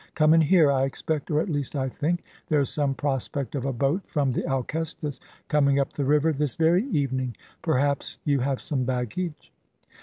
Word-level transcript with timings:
Come 0.15 0.33
in 0.33 0.41
here. 0.41 0.71
I 0.71 0.85
expect, 0.85 1.29
or 1.29 1.39
at 1.41 1.47
least 1.47 1.75
I 1.75 1.87
think, 1.87 2.23
there 2.47 2.59
is 2.59 2.71
some 2.71 2.95
prospect 2.95 3.53
of 3.53 3.65
a 3.65 3.71
boat 3.71 4.01
from 4.07 4.31
the 4.31 4.43
Alcestis 4.47 5.19
coming 5.47 5.77
up 5.77 5.93
the 5.93 6.05
river 6.05 6.33
this 6.33 6.55
very 6.55 6.87
evening. 6.87 7.37
Perhaps 7.61 8.17
you 8.25 8.39
have 8.39 8.59
some 8.59 8.83
baggage." 8.83 9.51